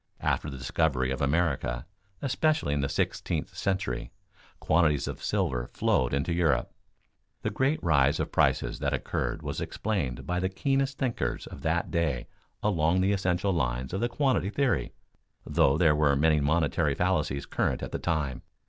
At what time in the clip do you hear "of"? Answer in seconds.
1.11-1.21, 5.07-5.21, 8.19-8.31, 11.45-11.61, 13.93-14.01